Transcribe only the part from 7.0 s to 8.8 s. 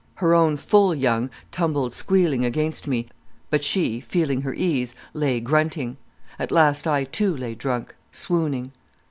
too, lay drunk, swooning.